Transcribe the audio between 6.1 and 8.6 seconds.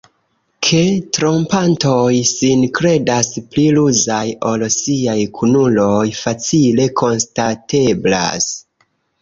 facile konstateblas.